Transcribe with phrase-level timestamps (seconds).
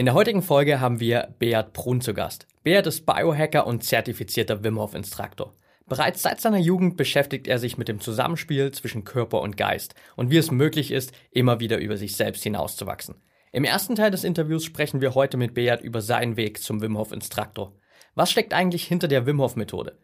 [0.00, 2.46] In der heutigen Folge haben wir Beat Brun zu Gast.
[2.62, 5.52] Beat ist Biohacker und zertifizierter Wim Hof Instruktor.
[5.86, 10.30] Bereits seit seiner Jugend beschäftigt er sich mit dem Zusammenspiel zwischen Körper und Geist und
[10.30, 13.16] wie es möglich ist, immer wieder über sich selbst hinauszuwachsen.
[13.52, 16.96] Im ersten Teil des Interviews sprechen wir heute mit Beat über seinen Weg zum Wim
[16.96, 17.74] Hof Instruktor.
[18.14, 19.98] Was steckt eigentlich hinter der Wim Hof Methode?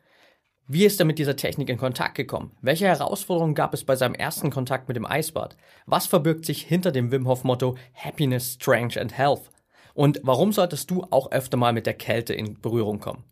[0.68, 2.54] Wie ist er mit dieser Technik in Kontakt gekommen?
[2.60, 5.56] Welche Herausforderungen gab es bei seinem ersten Kontakt mit dem Eisbad?
[5.86, 9.48] Was verbirgt sich hinter dem Wim Hof Motto Happiness, Strength and Health?
[9.96, 13.24] Und warum solltest du auch öfter mal mit der Kälte in Berührung kommen?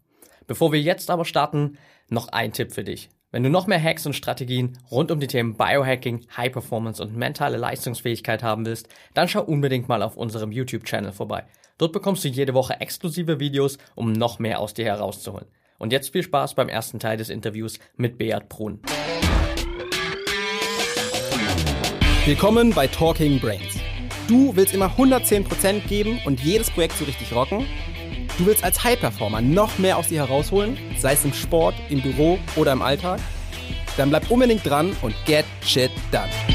[0.47, 1.77] Bevor wir jetzt aber starten,
[2.09, 3.11] noch ein Tipp für dich.
[3.31, 7.15] Wenn du noch mehr Hacks und Strategien rund um die Themen Biohacking, High Performance und
[7.15, 11.45] mentale Leistungsfähigkeit haben willst, dann schau unbedingt mal auf unserem YouTube-Channel vorbei.
[11.77, 15.49] Dort bekommst du jede Woche exklusive Videos, um noch mehr aus dir herauszuholen.
[15.79, 18.81] Und jetzt viel Spaß beim ersten Teil des Interviews mit Beat Brun.
[22.25, 23.84] Willkommen bei Talking Brains
[24.27, 27.67] Du willst immer 110% geben und jedes Projekt so richtig rocken?
[28.39, 32.39] Du willst als High-Performer noch mehr aus dir herausholen, sei es im Sport, im Büro
[32.57, 33.21] oder im Alltag?
[33.97, 36.54] Dann bleib unbedingt dran und get shit done.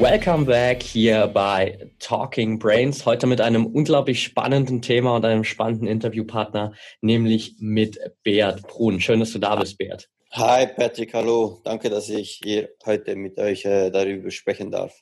[0.00, 3.04] Welcome back hier bei Talking Brains.
[3.04, 9.00] Heute mit einem unglaublich spannenden Thema und einem spannenden Interviewpartner, nämlich mit Beat Brun.
[9.00, 10.08] Schön, dass du da bist, Beat.
[10.30, 11.60] Hi Patrick, hallo.
[11.64, 14.94] Danke, dass ich hier heute mit euch äh, darüber sprechen darf.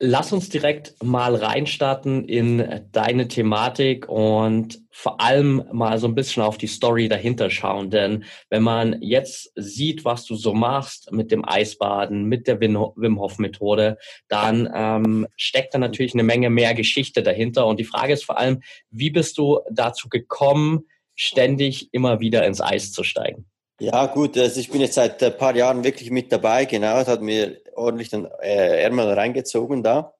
[0.00, 6.44] Lass uns direkt mal reinstarten in deine Thematik und vor allem mal so ein bisschen
[6.44, 7.90] auf die Story dahinter schauen.
[7.90, 13.18] Denn wenn man jetzt sieht, was du so machst mit dem Eisbaden, mit der Wim
[13.18, 17.66] Hof Methode, dann ähm, steckt da natürlich eine Menge mehr Geschichte dahinter.
[17.66, 22.60] Und die Frage ist vor allem, wie bist du dazu gekommen, ständig immer wieder ins
[22.60, 23.46] Eis zu steigen?
[23.80, 27.22] Ja, gut, also ich bin jetzt seit ein paar Jahren wirklich mit dabei, genau, hat
[27.22, 30.14] mir ordentlich den äh, Ärmel reingezogen da,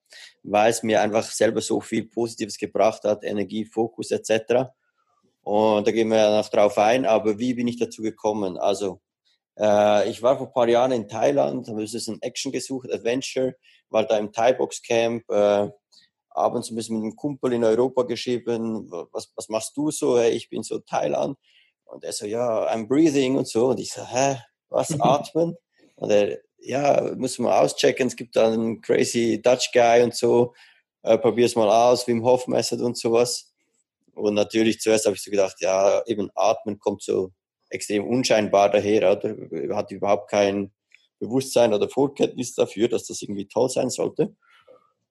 [0.45, 4.71] weil es mir einfach selber so viel Positives gebracht hat, Energie, Fokus etc.
[5.43, 8.59] Und da gehen wir noch drauf ein, aber wie bin ich dazu gekommen?
[8.59, 9.01] Also,
[9.59, 13.57] äh, ich war vor ein paar Jahren in Thailand, habe ein Action gesucht, Adventure,
[13.91, 15.69] war da im Thai-Box Camp, äh,
[16.31, 20.17] abends ein bisschen mit einem Kumpel in Europa geschrieben, was, was machst du so?
[20.17, 21.37] Hey, ich bin so Thailand
[21.89, 23.69] und er so, ja, I'm breathing und so.
[23.69, 24.37] Und ich so, hä,
[24.69, 25.57] was, atmen?
[25.97, 28.07] Und er, ja, muss man auschecken.
[28.07, 30.55] Es gibt da einen crazy Dutch Guy und so.
[31.03, 33.53] Äh, probier's mal aus, Wim Hof Method und sowas.
[34.15, 37.31] Und natürlich zuerst habe ich so gedacht, ja, eben atmen kommt so
[37.71, 39.77] extrem unscheinbar daher, oder?
[39.77, 40.73] Hat überhaupt kein
[41.21, 44.35] Bewusstsein oder Vorkenntnis dafür, dass das irgendwie toll sein sollte.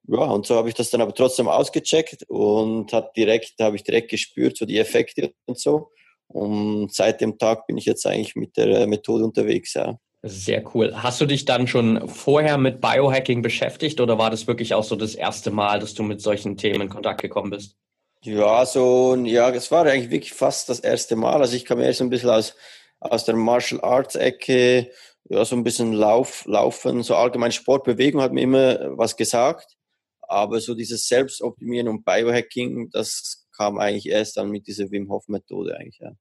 [0.10, 3.84] Ja, und so habe ich das dann aber trotzdem ausgecheckt und hat direkt, habe ich
[3.84, 5.92] direkt gespürt, so die Effekte und so.
[6.28, 9.74] Und seit dem Tag bin ich jetzt eigentlich mit der Methode unterwegs.
[9.74, 9.98] Ja.
[10.24, 10.94] Sehr cool.
[10.96, 14.96] Hast du dich dann schon vorher mit Biohacking beschäftigt oder war das wirklich auch so
[14.96, 17.76] das erste Mal, dass du mit solchen Themen in Kontakt gekommen bist?
[18.24, 21.40] Ja, so, ja, es war eigentlich wirklich fast das erste Mal.
[21.40, 22.56] Also ich kam eher so ein bisschen aus,
[23.00, 24.92] aus der Martial Arts Ecke,
[25.30, 29.78] ja, so ein bisschen Lauf, Laufen, so allgemein Sportbewegung hat mir immer was gesagt.
[30.22, 35.28] Aber so dieses Selbstoptimieren und Biohacking, das kam eigentlich erst dann mit dieser Wim Hof
[35.28, 36.12] Methode eigentlich, ja.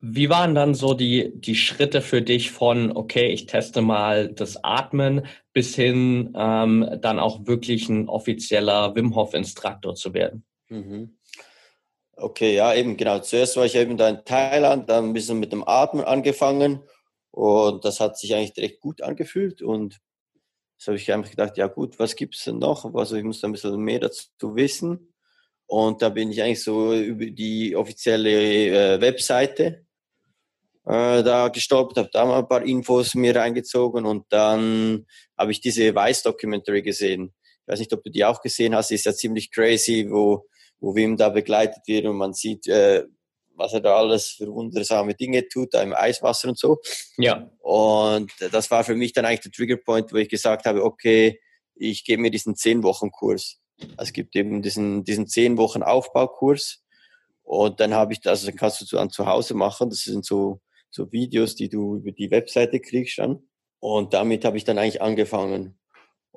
[0.00, 4.62] Wie waren dann so die, die Schritte für dich von, okay, ich teste mal das
[4.62, 10.44] Atmen bis hin ähm, dann auch wirklich ein offizieller Wim Hof Instruktor zu werden?
[10.68, 11.18] Mhm.
[12.12, 13.18] Okay, ja, eben genau.
[13.20, 16.80] Zuerst war ich eben da in Thailand, dann ein bisschen mit dem Atmen angefangen
[17.32, 19.98] und das hat sich eigentlich direkt gut angefühlt und
[20.76, 22.94] so habe ich einfach gedacht, ja gut, was gibt es denn noch?
[22.94, 25.12] Also ich muss da ein bisschen mehr dazu wissen.
[25.68, 29.84] Und da bin ich eigentlich so über die offizielle äh, Webseite
[30.86, 35.06] äh, da gestolpert, habe da mal ein paar Infos mir reingezogen und dann
[35.36, 37.34] habe ich diese Weiß-Documentary gesehen.
[37.60, 40.46] Ich weiß nicht, ob du die auch gesehen hast, ist ja ziemlich crazy, wo,
[40.80, 43.04] wo Wim da begleitet wird und man sieht, äh,
[43.50, 46.78] was er da alles für wundersame Dinge tut, da im Eiswasser und so.
[47.18, 47.50] Ja.
[47.58, 51.38] Und das war für mich dann eigentlich der Triggerpoint, wo ich gesagt habe, okay,
[51.74, 53.60] ich gebe mir diesen zehn Wochen Kurs.
[53.96, 56.84] Es gibt eben diesen, diesen zehn Wochen Aufbaukurs.
[57.42, 59.90] Und dann habe ich das, dann kannst du dann zu Hause machen.
[59.90, 60.60] Das sind so,
[60.90, 63.48] so Videos, die du über die Webseite kriegst dann.
[63.80, 65.78] Und damit habe ich dann eigentlich angefangen.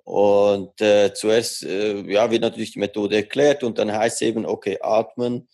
[0.04, 4.46] Und äh, zuerst äh, ja, wird natürlich die Methode erklärt und dann heißt es eben,
[4.46, 5.48] okay, atmen,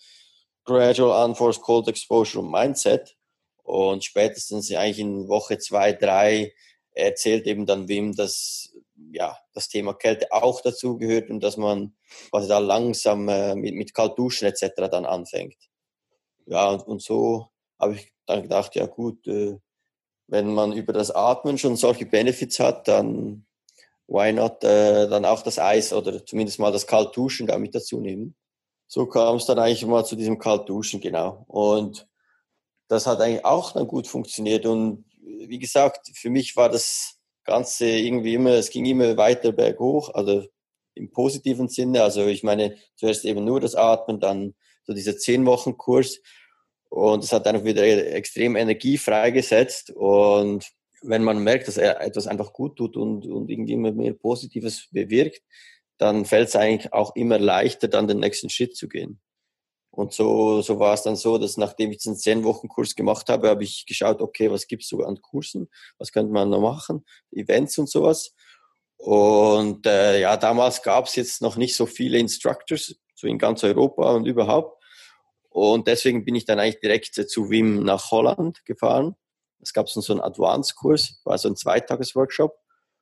[0.63, 3.16] gradual unforced cold exposure und Mindset.
[3.63, 6.54] Und spätestens eigentlich in Woche zwei, drei
[6.94, 8.66] erzählt eben dann Wim, dass
[9.12, 11.95] ja, das Thema Kälte auch dazu gehört und dass man
[12.31, 14.89] quasi da langsam äh, mit, mit Kaltduschen etc.
[14.92, 15.57] dann anfängt.
[16.45, 17.48] Ja, und, und so
[17.80, 19.57] habe ich dann gedacht, ja gut, äh,
[20.27, 23.45] wenn man über das Atmen schon solche Benefits hat, dann
[24.07, 28.36] why not äh, dann auch das Eis oder zumindest mal das Kaltduschen damit dazu nehmen.
[28.88, 31.44] So kam es dann eigentlich mal zu diesem Kaltduschen, genau.
[31.48, 32.07] Und
[32.88, 34.65] das hat eigentlich auch dann gut funktioniert.
[34.65, 37.16] Und wie gesagt, für mich war das
[37.47, 40.45] Ganze irgendwie immer, es ging immer weiter berghoch, also
[40.94, 42.03] im positiven Sinne.
[42.03, 44.53] Also ich meine, zuerst eben nur das Atmen, dann
[44.83, 46.19] so dieser zehn Wochen Kurs.
[46.89, 49.91] Und es hat einfach wieder extrem Energie freigesetzt.
[49.91, 50.65] Und
[51.01, 54.88] wenn man merkt, dass er etwas einfach gut tut und, und irgendwie immer mehr Positives
[54.91, 55.41] bewirkt,
[55.97, 59.19] dann fällt es eigentlich auch immer leichter, dann den nächsten Schritt zu gehen.
[59.97, 63.29] Und so, so war es dann so, dass nachdem ich diesen zehn Wochen Kurs gemacht
[63.29, 65.71] habe, habe ich geschaut, okay, was gibt's so an Kursen?
[65.97, 67.03] Was könnte man noch machen?
[67.31, 68.35] Events und sowas.
[68.97, 73.63] Und äh, ja, damals gab es jetzt noch nicht so viele Instructors, so in ganz
[73.63, 74.79] Europa und überhaupt.
[75.49, 79.15] Und deswegen bin ich dann eigentlich direkt zu Wim nach Holland gefahren.
[79.63, 82.55] Es gab so einen Advanced-Kurs, war so ein Zweitages-Workshop.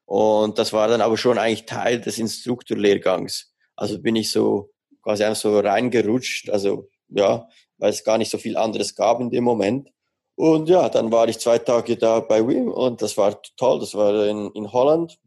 [0.06, 3.54] Und das war dann aber schon eigentlich Teil des Instruktorlehrgangs.
[3.76, 4.70] Also bin ich so
[5.06, 6.50] quasi einfach so reingerutscht.
[6.50, 7.48] Also ja,
[7.78, 9.90] weil es gar nicht so viel anderes gab in dem Moment.
[10.36, 13.80] Und ja, dann war ich zwei Tage da bei Wim und das war toll.
[13.80, 15.18] Das war in, in Holland.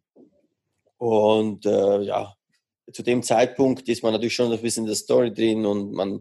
[0.98, 2.34] Und äh, ja,
[2.92, 6.20] zu dem Zeitpunkt ist man natürlich schon ein bisschen in der Story drin und man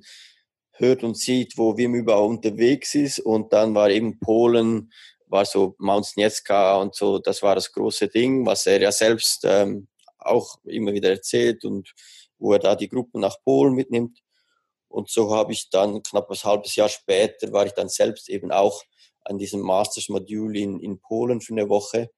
[0.73, 3.19] hört und sieht, wo Wim überall unterwegs ist.
[3.19, 4.91] Und dann war eben Polen,
[5.25, 9.43] war so Mount Sniecka und so, das war das große Ding, was er ja selbst
[9.43, 9.87] ähm,
[10.19, 11.93] auch immer wieder erzählt und
[12.37, 14.19] wo er da die Gruppen nach Polen mitnimmt.
[14.87, 18.51] Und so habe ich dann knapp ein halbes Jahr später, war ich dann selbst eben
[18.51, 18.83] auch
[19.25, 22.09] an diesem Masters-Modul in, in Polen für eine Woche,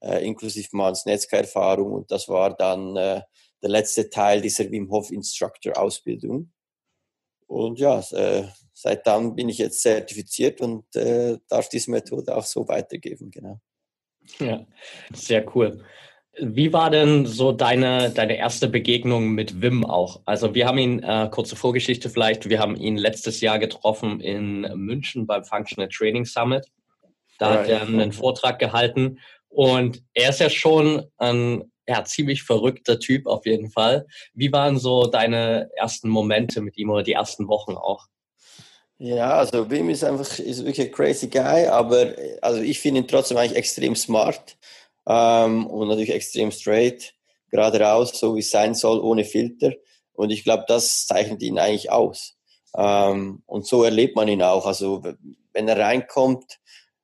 [0.00, 1.92] äh, inklusive Mount Sniecka-Erfahrung.
[1.92, 3.20] Und das war dann äh,
[3.62, 6.52] der letzte Teil dieser Wim Hof Instructor-Ausbildung.
[7.46, 12.44] Und ja, äh, seit dann bin ich jetzt zertifiziert und äh, darf diese Methode auch
[12.44, 13.60] so weitergeben, genau.
[14.38, 14.66] Ja,
[15.12, 15.84] sehr cool.
[16.40, 20.20] Wie war denn so deine, deine erste Begegnung mit Wim auch?
[20.24, 24.62] Also wir haben ihn, äh, kurze Vorgeschichte vielleicht, wir haben ihn letztes Jahr getroffen in
[24.74, 26.66] München beim Functional Training Summit.
[27.38, 27.58] Da right.
[27.58, 33.26] hat er einen Vortrag gehalten und er ist ja schon ein ja, ziemlich verrückter Typ
[33.26, 34.06] auf jeden Fall.
[34.32, 38.06] Wie waren so deine ersten Momente mit ihm oder die ersten Wochen auch?
[38.98, 43.08] Ja, also Wim ist einfach ist wirklich ein crazy guy, aber also ich finde ihn
[43.08, 44.56] trotzdem eigentlich extrem smart
[45.06, 47.14] ähm, und natürlich extrem straight,
[47.50, 49.72] gerade raus, so wie es sein soll, ohne Filter.
[50.12, 52.36] Und ich glaube, das zeichnet ihn eigentlich aus.
[52.76, 54.66] Ähm, und so erlebt man ihn auch.
[54.66, 55.02] Also
[55.52, 56.58] wenn er reinkommt,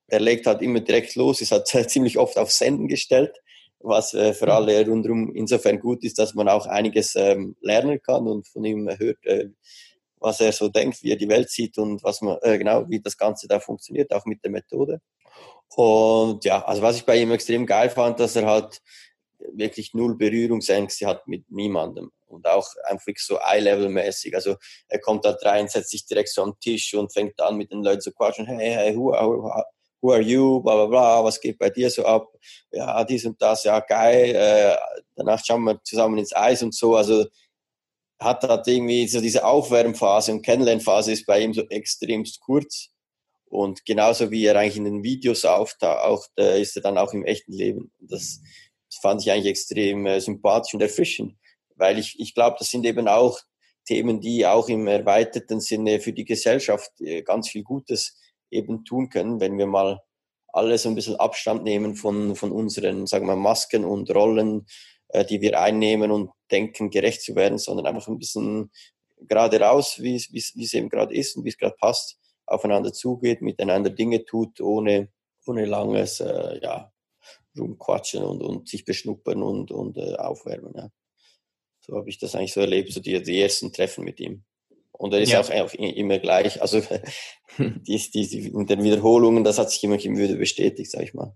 [0.09, 3.41] er legt halt immer direkt los, ist halt ziemlich oft auf Senden gestellt
[3.81, 4.53] was äh, für mhm.
[4.53, 8.89] alle rundherum insofern gut ist, dass man auch einiges ähm, lernen kann und von ihm
[8.99, 9.49] hört, äh,
[10.19, 13.01] was er so denkt, wie er die Welt sieht und was man äh, genau, wie
[13.01, 15.01] das Ganze da funktioniert, auch mit der Methode.
[15.77, 18.81] Und ja, also was ich bei ihm extrem geil fand, dass er halt
[19.53, 24.35] wirklich null Berührungsängste hat mit niemandem und auch einfach so Eye-Level-mäßig.
[24.35, 24.57] Also
[24.89, 27.83] er kommt da rein, setzt sich direkt so am Tisch und fängt an mit den
[27.83, 28.47] Leuten zu quatschen.
[28.47, 29.51] Hey, hey, who, who,
[30.01, 32.29] who are you, bla bla bla, was geht bei dir so ab?
[32.71, 34.35] Ja, dies und das, ja, geil.
[34.35, 34.77] Äh,
[35.17, 36.97] danach schauen wir zusammen ins Eis und so.
[36.97, 37.27] Also
[38.19, 42.91] hat hat irgendwie so diese Aufwärmphase und Kennenlernphase ist bei ihm so extremst kurz.
[43.51, 47.53] Und genauso wie er eigentlich in den Videos auftaucht, ist er dann auch im echten
[47.53, 47.93] Leben.
[47.99, 48.41] Das,
[48.89, 51.37] das fand ich eigentlich extrem äh, sympathisch und erfrischend,
[51.77, 53.39] weil ich, ich glaube, das sind eben auch
[53.87, 58.19] Themen, die auch im erweiterten Sinne für die Gesellschaft äh, ganz viel Gutes
[58.51, 60.01] eben tun können, wenn wir mal
[60.53, 64.67] alle so ein bisschen Abstand nehmen von, von unseren, sagen wir, Masken und Rollen,
[65.09, 68.71] äh, die wir einnehmen und denken, gerecht zu werden, sondern einfach ein bisschen
[69.29, 72.20] gerade raus, wie es, wie es eben gerade ist und wie es gerade passt,
[72.51, 75.09] aufeinander zugeht, miteinander Dinge tut, ohne,
[75.47, 76.93] ohne langes äh, ja,
[77.59, 80.75] rumquatschen und, und sich beschnuppern und, und äh, aufwärmen.
[80.77, 80.91] Ja.
[81.81, 84.45] So habe ich das eigentlich so erlebt, so die, die ersten Treffen mit ihm.
[84.93, 85.41] Und er ist ja.
[85.41, 86.61] auch immer gleich.
[86.61, 86.83] Also
[87.59, 91.35] die, die, in den Wiederholungen, das hat sich immer wieder bestätigt, sag ich mal.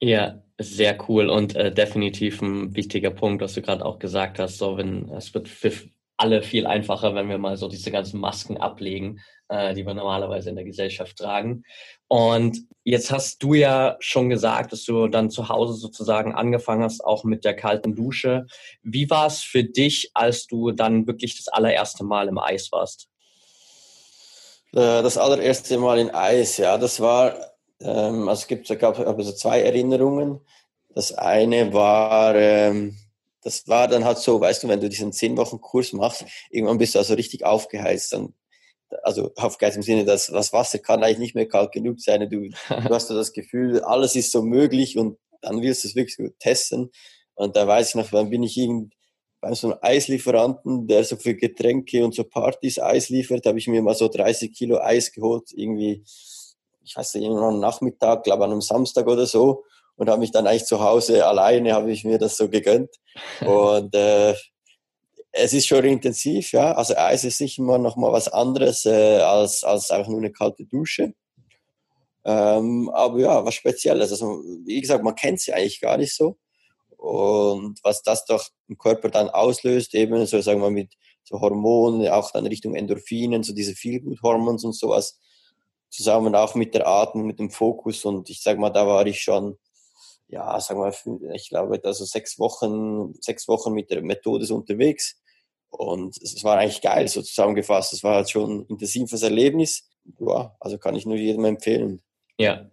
[0.00, 4.58] Ja, sehr cool und äh, definitiv ein wichtiger Punkt, was du gerade auch gesagt hast.
[4.58, 5.48] So, wenn es wird
[6.16, 10.50] alle viel einfacher, wenn wir mal so diese ganzen Masken ablegen, äh, die wir normalerweise
[10.50, 11.64] in der Gesellschaft tragen.
[12.08, 17.04] Und jetzt hast du ja schon gesagt, dass du dann zu Hause sozusagen angefangen hast,
[17.04, 18.46] auch mit der kalten Dusche.
[18.82, 23.08] Wie war es für dich, als du dann wirklich das allererste Mal im Eis warst?
[24.72, 27.34] Äh, das allererste Mal in Eis, ja, das war,
[27.80, 30.40] ähm, also es gibt, es gab also zwei Erinnerungen.
[30.94, 32.96] Das eine war, ähm,
[33.42, 36.78] das war dann halt so, weißt du, wenn du diesen zehn Wochen Kurs machst, irgendwann
[36.78, 38.12] bist du also richtig aufgeheizt.
[38.12, 38.34] Dann
[39.02, 42.28] also aufgeheizt im Sinne, dass das Wasser kann eigentlich nicht mehr kalt genug sein.
[42.28, 45.96] Du, du hast so das Gefühl, alles ist so möglich und dann willst du es
[45.96, 46.90] wirklich so testen.
[47.34, 48.94] Und da weiß ich noch, wann bin ich irgend
[49.40, 53.66] bei so einem Eislieferanten, der so für Getränke und so Partys Eis liefert, habe ich
[53.66, 56.04] mir mal so 30 Kilo Eis geholt, irgendwie,
[56.84, 59.64] ich weiß nicht, irgendwann am Nachmittag, glaube an einem Samstag oder so
[59.96, 62.90] und habe mich dann eigentlich zu Hause alleine, habe ich mir das so gegönnt.
[63.46, 64.34] Und äh,
[65.32, 66.72] es ist schon intensiv, ja.
[66.72, 70.32] Also Eis ist sicher mal noch mal was anderes äh, als, als einfach nur eine
[70.32, 71.14] kalte Dusche.
[72.24, 74.12] Ähm, aber ja, was Spezielles.
[74.12, 76.36] Also wie gesagt, man kennt sie eigentlich gar nicht so.
[76.96, 80.94] Und was das doch im Körper dann auslöst, eben so sagen wir mit
[81.24, 85.18] so Hormonen, auch dann Richtung Endorphinen, so diese Feelgood-Hormons und sowas,
[85.88, 88.04] zusammen auch mit der Atmung, mit dem Fokus.
[88.04, 89.58] Und ich sag mal, da war ich schon
[90.32, 95.20] ja, sagen wir, ich glaube, also sechs Wochen, sechs Wochen mit der Methode unterwegs.
[95.68, 97.92] Und es war eigentlich geil, so zusammengefasst.
[97.92, 99.90] Es war halt schon ein intensives Erlebnis.
[100.18, 102.00] Ja, also kann ich nur jedem empfehlen.
[102.38, 102.70] Ja.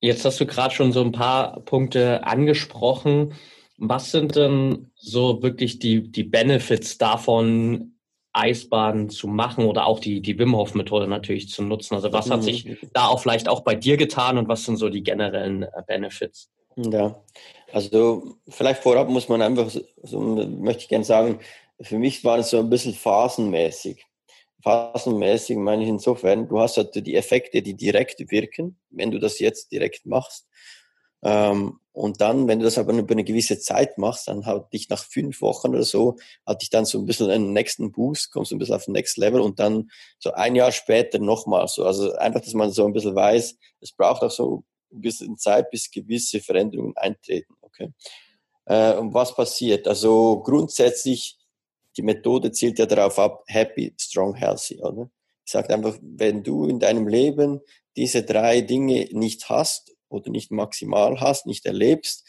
[0.00, 3.34] Jetzt hast du gerade schon so ein paar Punkte angesprochen.
[3.78, 7.96] Was sind denn so wirklich die, die Benefits davon,
[8.32, 11.94] Eisbaden zu machen oder auch die, die Wim Hof Methode natürlich zu nutzen?
[11.94, 12.76] Also was hat sich mhm.
[12.92, 16.50] da auch vielleicht auch bei dir getan und was sind so die generellen äh, Benefits?
[16.76, 17.22] Ja,
[17.72, 19.70] also vielleicht vorab muss man einfach,
[20.02, 21.40] so, möchte ich gerne sagen,
[21.80, 24.04] für mich war es so ein bisschen phasenmäßig.
[24.62, 29.38] Phasenmäßig meine ich insofern, du hast halt die Effekte, die direkt wirken, wenn du das
[29.40, 30.46] jetzt direkt machst.
[31.22, 34.88] Ähm, und dann, wenn du das aber über eine gewisse Zeit machst, dann halt dich
[34.88, 38.52] nach fünf Wochen oder so, hat dich dann so ein bisschen einen nächsten Boost, kommst
[38.52, 41.84] ein bisschen auf den Next Level und dann so ein Jahr später nochmal so.
[41.84, 45.90] Also einfach, dass man so ein bisschen weiß, es braucht auch so bisschen Zeit, bis
[45.90, 47.54] gewisse Veränderungen eintreten.
[47.60, 47.92] Okay.
[48.66, 49.86] Äh, und was passiert?
[49.88, 51.38] Also grundsätzlich,
[51.96, 55.10] die Methode zielt ja darauf ab, happy, strong, healthy, oder?
[55.44, 57.60] Ich sage einfach, wenn du in deinem Leben
[57.96, 62.24] diese drei Dinge nicht hast oder nicht maximal hast, nicht erlebst,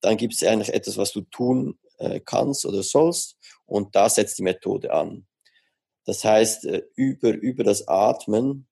[0.00, 4.38] dann gibt es eigentlich etwas, was du tun äh, kannst oder sollst und da setzt
[4.38, 5.26] die Methode an.
[6.04, 8.66] Das heißt, äh, über, über das Atmen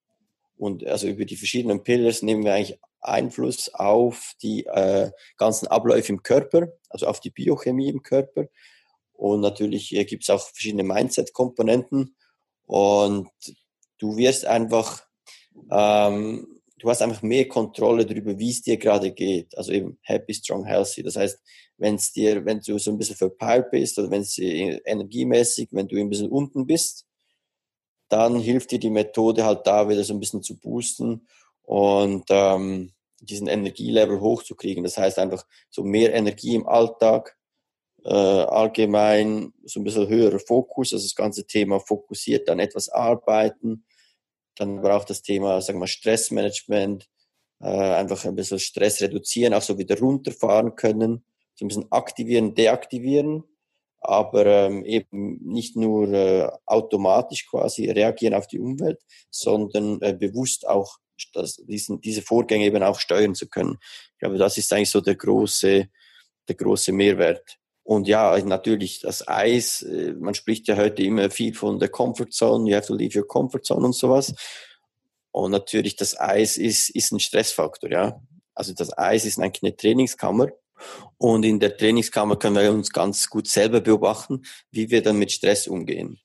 [0.57, 6.13] und also über die verschiedenen Pillars nehmen wir eigentlich Einfluss auf die äh, ganzen Abläufe
[6.13, 8.47] im Körper, also auf die Biochemie im Körper.
[9.13, 12.17] Und natürlich äh, gibt es auch verschiedene Mindset-Komponenten.
[12.65, 13.29] Und
[13.99, 15.05] du wirst einfach,
[15.71, 19.57] ähm, du hast einfach mehr Kontrolle darüber, wie es dir gerade geht.
[19.57, 21.03] Also eben happy, strong, healthy.
[21.03, 21.41] Das heißt,
[21.77, 25.89] wenn es dir, wenn du so ein bisschen verpeilt bist oder wenn es energiemäßig, wenn
[25.89, 27.07] du ein bisschen unten bist,
[28.09, 31.27] dann hilft dir die Methode halt da wieder so ein bisschen zu boosten
[31.63, 34.85] und ähm, diesen Energielevel hochzukriegen.
[34.85, 37.37] Das heißt einfach so mehr Energie im Alltag,
[38.05, 43.85] äh, allgemein so ein bisschen höherer Fokus, also das ganze Thema fokussiert dann etwas arbeiten,
[44.57, 47.09] dann aber auch das Thema, sagen wir, Stressmanagement,
[47.61, 52.55] äh, einfach ein bisschen Stress reduzieren, auch so wieder runterfahren können, so ein bisschen aktivieren,
[52.55, 53.45] deaktivieren,
[54.01, 59.01] aber ähm, eben nicht nur äh, automatisch quasi reagieren auf die Umwelt,
[59.31, 60.99] sondern äh, bewusst auch
[61.33, 63.79] das, diesen, diese Vorgänge eben auch steuern zu können.
[64.13, 65.89] Ich glaube, das ist eigentlich so der große,
[66.49, 67.59] der große Mehrwert.
[67.85, 72.31] Und ja, natürlich das Eis, äh, man spricht ja heute immer viel von der Comfort
[72.31, 74.35] Zone, you have to leave your comfort zone und sowas.
[75.33, 78.21] Und natürlich das Eis ist, ist ein Stressfaktor, ja.
[78.55, 80.49] Also das Eis ist eigentlich eine Trainingskammer.
[81.17, 85.33] Und in der Trainingskammer können wir uns ganz gut selber beobachten, wie wir dann mit
[85.33, 86.21] Stress umgehen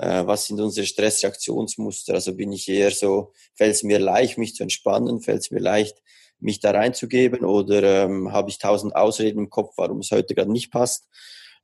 [0.00, 2.14] äh, was sind unsere Stressreaktionsmuster?
[2.14, 5.60] Also bin ich eher so, fällt es mir leicht, mich zu entspannen, fällt es mir
[5.60, 5.98] leicht,
[6.38, 10.50] mich da reinzugeben oder ähm, habe ich tausend Ausreden im Kopf, warum es heute gerade
[10.50, 11.06] nicht passt?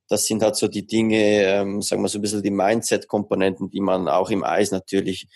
[0.09, 3.81] Das sind halt so die Dinge, ähm, sagen wir so ein bisschen die Mindset-Komponenten, die
[3.81, 5.29] man auch im Eis natürlich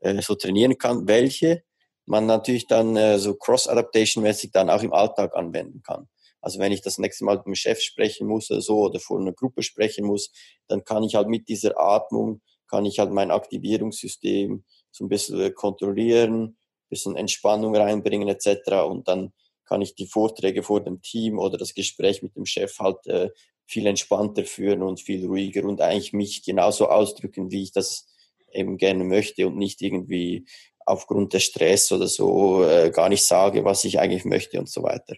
[0.00, 1.62] äh, so trainieren kann, welche
[2.06, 6.08] man natürlich dann äh, so Cross-Adaptation-mäßig dann auch im Alltag anwenden kann.
[6.40, 9.18] Also wenn ich das nächste Mal mit dem Chef sprechen muss oder so oder vor
[9.20, 10.30] einer Gruppe sprechen muss,
[10.68, 15.54] dann kann ich halt mit dieser Atmung, kann ich halt mein Aktivierungssystem so ein bisschen
[15.54, 16.56] kontrollieren, ein
[16.88, 18.70] bisschen Entspannung reinbringen etc.
[18.88, 19.32] Und dann
[19.64, 23.30] kann ich die Vorträge vor dem Team oder das Gespräch mit dem Chef halt äh,
[23.66, 28.08] viel entspannter führen und viel ruhiger und eigentlich mich genauso ausdrücken, wie ich das
[28.52, 30.46] eben gerne möchte und nicht irgendwie
[30.86, 34.82] aufgrund des Stress oder so äh, gar nicht sage, was ich eigentlich möchte und so
[34.84, 35.16] weiter.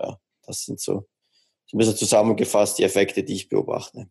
[0.00, 0.18] Ja.
[0.46, 1.06] Das sind so,
[1.74, 4.06] ein bisschen zusammengefasst die Effekte, die ich beobachte.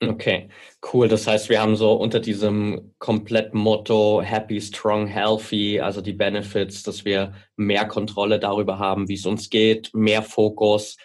[0.00, 0.48] Okay,
[0.92, 1.08] cool.
[1.08, 6.84] Das heißt, wir haben so unter diesem kompletten Motto Happy, Strong, Healthy, also die Benefits,
[6.84, 10.96] dass wir mehr Kontrolle darüber haben, wie es uns geht, mehr Fokus,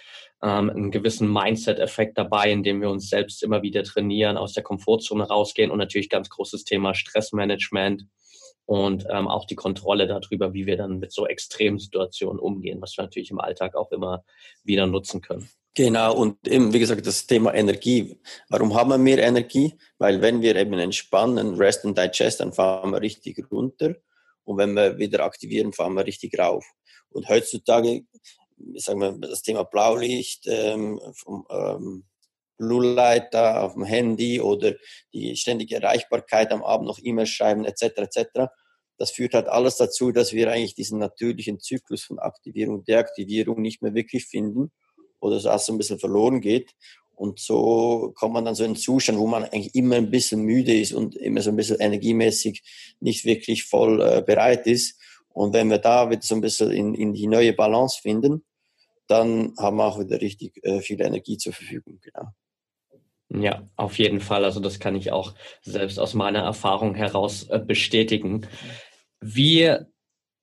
[0.44, 5.24] ähm, einen gewissen Mindset-Effekt dabei, indem wir uns selbst immer wieder trainieren, aus der Komfortzone
[5.24, 8.04] rausgehen und natürlich ganz großes Thema Stressmanagement
[8.66, 12.98] und ähm, auch die Kontrolle darüber, wie wir dann mit so extremen Situationen umgehen, was
[12.98, 14.24] wir natürlich im Alltag auch immer
[14.64, 15.50] wieder nutzen können.
[15.76, 18.20] Genau, und eben, wie gesagt, das Thema Energie.
[18.50, 19.74] Warum haben wir mehr Energie?
[19.98, 23.96] Weil wenn wir eben entspannen, Rest and Digest, dann fahren wir richtig runter.
[24.44, 26.64] Und wenn wir wieder aktivieren, fahren wir richtig rauf.
[27.10, 28.06] Und heutzutage,
[28.76, 32.04] sagen wir, das Thema Blaulicht, ähm, vom, ähm,
[33.32, 34.74] Da auf dem Handy oder
[35.14, 37.84] die ständige Erreichbarkeit am Abend noch E-Mails schreiben etc.
[37.98, 38.52] etc.
[38.98, 43.62] Das führt halt alles dazu, dass wir eigentlich diesen natürlichen Zyklus von Aktivierung und Deaktivierung
[43.62, 44.72] nicht mehr wirklich finden
[45.20, 46.72] oder so ein bisschen verloren geht.
[47.16, 50.42] Und so kommt man dann so in einen Zustand, wo man eigentlich immer ein bisschen
[50.42, 52.64] müde ist und immer so ein bisschen energiemäßig
[53.00, 55.00] nicht wirklich voll äh, bereit ist.
[55.30, 58.44] Und wenn wir da wieder so ein bisschen in, in die neue Balance finden,
[59.08, 62.00] dann haben wir auch wieder richtig äh, viel Energie zur Verfügung.
[62.02, 62.30] Genau.
[63.34, 64.46] Ja, auf jeden Fall.
[64.46, 68.48] Also das kann ich auch selbst aus meiner Erfahrung heraus äh, bestätigen.
[69.22, 69.76] Wie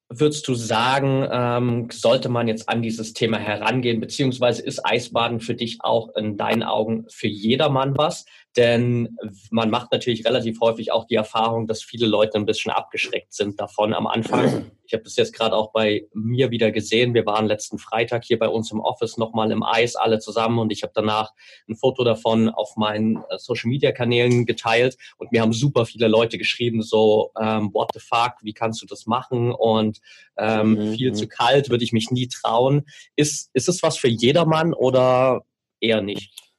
[0.08, 5.54] würdest du sagen, ähm, sollte man jetzt an dieses Thema herangehen, beziehungsweise ist Eisbaden für
[5.54, 8.24] dich auch in deinen Augen für jedermann was?
[8.56, 9.16] Denn
[9.50, 13.60] man macht natürlich relativ häufig auch die Erfahrung, dass viele Leute ein bisschen abgeschreckt sind
[13.60, 14.70] davon am Anfang.
[14.90, 17.14] Ich habe das jetzt gerade auch bei mir wieder gesehen.
[17.14, 20.72] Wir waren letzten Freitag hier bei uns im Office nochmal im Eis alle zusammen und
[20.72, 21.30] ich habe danach
[21.68, 26.82] ein Foto davon auf meinen äh, Social-Media-Kanälen geteilt und mir haben super viele Leute geschrieben,
[26.82, 29.52] so, ähm, what the fuck, wie kannst du das machen?
[29.52, 30.00] Und
[30.36, 30.94] ähm, mhm.
[30.94, 32.84] viel zu kalt, würde ich mich nie trauen.
[33.14, 35.44] Ist, ist es was für jedermann oder
[35.78, 36.49] eher nicht?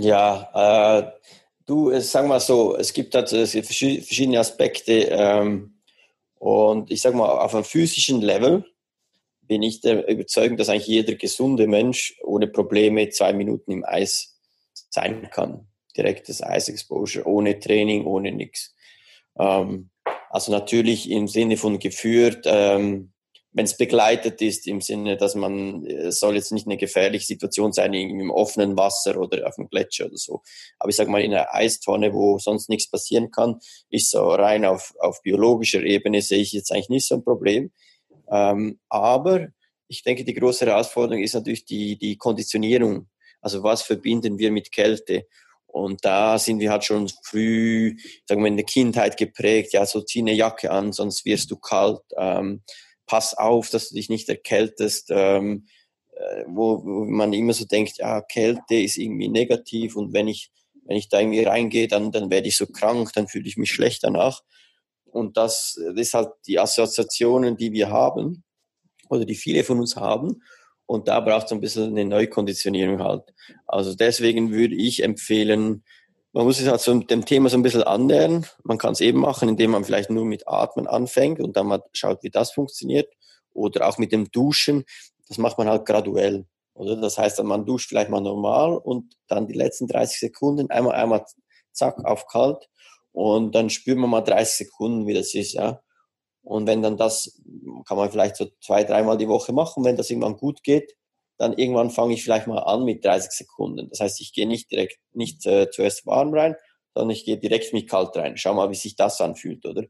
[0.00, 1.12] Ja, äh,
[1.66, 5.80] du, sag mal so, es gibt halt verschiedene Aspekte ähm,
[6.38, 8.64] und ich sag mal, auf einem physischen Level
[9.42, 14.40] bin ich der Überzeugung, dass eigentlich jeder gesunde Mensch ohne Probleme zwei Minuten im Eis
[14.88, 15.66] sein kann.
[15.96, 18.74] Direktes Eisexposure, ohne Training, ohne nichts.
[19.38, 19.90] Ähm,
[20.30, 23.12] also natürlich im Sinne von geführt, ähm,
[23.52, 27.72] wenn es begleitet ist, im Sinne, dass man, es soll jetzt nicht eine gefährliche Situation
[27.72, 30.42] sein, irgendwie im offenen Wasser oder auf dem Gletscher oder so.
[30.78, 33.60] Aber ich sage mal, in einer Eistonne, wo sonst nichts passieren kann,
[33.90, 37.72] ist so rein auf, auf biologischer Ebene sehe ich jetzt eigentlich nicht so ein Problem.
[38.30, 39.48] Ähm, aber
[39.86, 43.08] ich denke, die große Herausforderung ist natürlich die, die Konditionierung.
[43.42, 45.26] Also was verbinden wir mit Kälte?
[45.66, 49.72] Und da sind wir halt schon früh, sagen wir, in der Kindheit geprägt.
[49.72, 52.00] Ja, so zieh eine Jacke an, sonst wirst du kalt.
[52.16, 52.62] Ähm,
[53.06, 55.66] pass auf, dass du dich nicht erkältest, ähm,
[56.12, 60.50] äh, wo, wo man immer so denkt, ja, Kälte ist irgendwie negativ und wenn ich,
[60.84, 63.70] wenn ich da irgendwie reingehe, dann, dann werde ich so krank, dann fühle ich mich
[63.70, 64.42] schlecht danach.
[65.04, 68.44] Und das, das ist halt die Assoziationen, die wir haben
[69.08, 70.42] oder die viele von uns haben.
[70.86, 73.22] Und da braucht es ein bisschen eine Neukonditionierung halt.
[73.66, 75.84] Also deswegen würde ich empfehlen,
[76.32, 78.46] man muss sich halt so dem Thema so ein bisschen annähern.
[78.64, 81.82] Man kann es eben machen, indem man vielleicht nur mit Atmen anfängt und dann mal
[81.92, 83.12] schaut, wie das funktioniert.
[83.52, 84.84] Oder auch mit dem Duschen.
[85.28, 86.46] Das macht man halt graduell.
[86.74, 86.96] Oder?
[86.96, 91.24] Das heißt, man duscht vielleicht mal normal und dann die letzten 30 Sekunden einmal, einmal
[91.72, 92.68] zack auf kalt
[93.12, 95.82] und dann spürt man mal 30 Sekunden, wie das ist, ja.
[96.42, 97.40] Und wenn dann das,
[97.86, 100.96] kann man vielleicht so zwei, dreimal die Woche machen, wenn das irgendwann gut geht,
[101.42, 103.88] dann irgendwann fange ich vielleicht mal an mit 30 Sekunden.
[103.88, 106.54] Das heißt, ich gehe nicht direkt, nicht äh, zuerst warm rein,
[106.94, 108.36] sondern ich gehe direkt mit kalt rein.
[108.36, 109.82] Schau mal, wie sich das anfühlt, oder?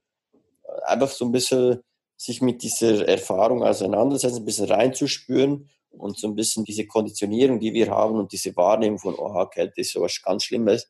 [0.87, 1.83] Einfach so ein bisschen
[2.17, 7.75] sich mit dieser Erfahrung auseinandersetzen, ein bisschen reinzuspüren und so ein bisschen diese Konditionierung, die
[7.75, 10.89] wir haben und diese Wahrnehmung von, oh, Kälte ist sowas ganz Schlimmes,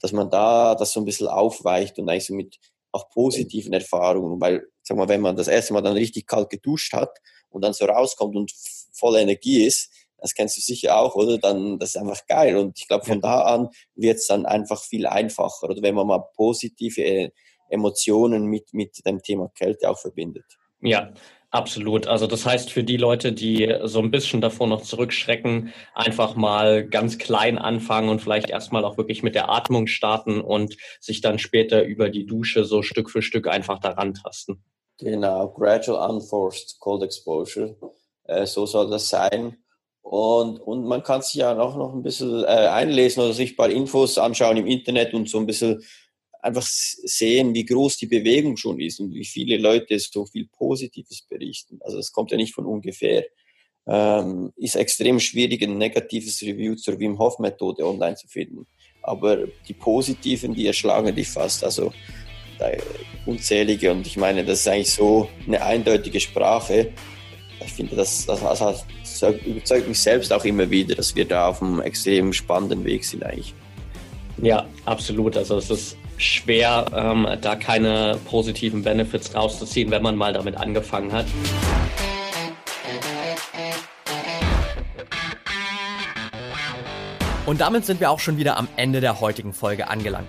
[0.00, 2.58] dass man da das so ein bisschen aufweicht und eigentlich so mit
[2.90, 6.94] auch positiven Erfahrungen, weil, sag mal, wenn man das erste Mal dann richtig kalt geduscht
[6.94, 7.16] hat
[7.48, 8.50] und dann so rauskommt und
[8.92, 11.38] voll Energie ist, das kennst du sicher auch, oder?
[11.38, 12.56] Dann, das ist einfach geil.
[12.56, 16.06] Und ich glaube, von da an wird es dann einfach viel einfacher, oder wenn man
[16.06, 17.30] mal positive äh,
[17.68, 20.44] Emotionen mit, mit dem Thema Kälte auch verbindet.
[20.82, 21.12] Ja,
[21.50, 22.06] absolut.
[22.06, 26.86] Also das heißt für die Leute, die so ein bisschen davor noch zurückschrecken, einfach mal
[26.86, 31.38] ganz klein anfangen und vielleicht erstmal auch wirklich mit der Atmung starten und sich dann
[31.38, 34.62] später über die Dusche so Stück für Stück einfach daran tasten.
[34.98, 37.76] Genau, gradual unforced cold exposure.
[38.24, 39.56] Äh, so soll das sein.
[40.02, 43.56] Und, und man kann sich ja auch noch ein bisschen äh, einlesen oder sich ein
[43.56, 45.82] paar Infos anschauen im Internet und so ein bisschen
[46.42, 51.22] einfach sehen, wie groß die Bewegung schon ist und wie viele Leute so viel Positives
[51.28, 51.78] berichten.
[51.82, 53.24] Also es kommt ja nicht von ungefähr.
[53.86, 58.66] Ähm, ist extrem schwierig, ein negatives Review zur Wim Hof Methode online zu finden.
[59.02, 61.64] Aber die positiven, die erschlagen dich fast.
[61.64, 61.92] Also
[63.26, 66.92] unzählige und ich meine, das ist eigentlich so eine eindeutige Sprache.
[67.64, 68.84] Ich finde, das, das hat
[69.22, 73.24] überzeugt mich selbst auch immer wieder, dass wir da auf einem extrem spannenden Weg sind
[73.24, 73.54] eigentlich.
[74.38, 75.36] Ja, absolut.
[75.36, 81.12] Also es ist schwer, ähm, da keine positiven Benefits rauszuziehen, wenn man mal damit angefangen
[81.12, 81.26] hat.
[87.46, 90.28] Und damit sind wir auch schon wieder am Ende der heutigen Folge angelangt.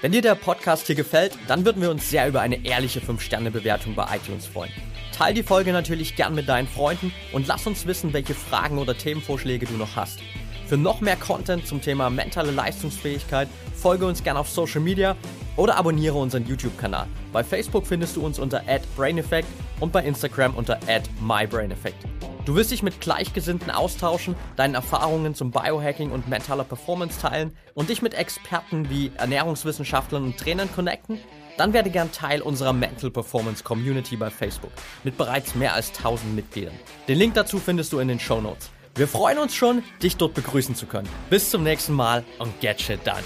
[0.00, 3.94] Wenn dir der Podcast hier gefällt, dann würden wir uns sehr über eine ehrliche 5-Sterne-Bewertung
[3.94, 4.72] bei iTunes freuen.
[5.12, 8.96] Teil die Folge natürlich gern mit deinen Freunden und lass uns wissen, welche Fragen oder
[8.96, 10.20] Themenvorschläge du noch hast.
[10.66, 15.16] Für noch mehr Content zum Thema mentale Leistungsfähigkeit folge uns gern auf Social Media
[15.56, 17.06] oder abonniere unseren YouTube-Kanal.
[17.32, 18.62] Bei Facebook findest du uns unter
[18.96, 19.48] @braineffect
[19.80, 20.78] und bei Instagram unter
[21.20, 22.06] @mybraineffect.
[22.44, 27.88] Du wirst dich mit Gleichgesinnten austauschen, deinen Erfahrungen zum Biohacking und mentaler Performance teilen und
[27.88, 31.18] dich mit Experten wie Ernährungswissenschaftlern und Trainern connecten?
[31.56, 34.72] Dann werde gern Teil unserer Mental Performance Community bei Facebook
[35.04, 36.74] mit bereits mehr als 1000 Mitgliedern.
[37.08, 38.70] Den Link dazu findest du in den Show Notes.
[38.94, 41.08] Wir freuen uns schon, dich dort begrüßen zu können.
[41.30, 43.22] Bis zum nächsten Mal und get shit done.